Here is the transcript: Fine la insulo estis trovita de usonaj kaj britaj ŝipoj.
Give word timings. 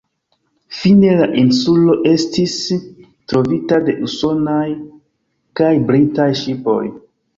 Fine 0.77 1.11
la 1.17 1.25
insulo 1.41 1.97
estis 2.11 2.55
trovita 3.33 3.81
de 3.91 3.95
usonaj 4.09 4.67
kaj 5.61 5.71
britaj 5.93 6.31
ŝipoj. 6.45 6.81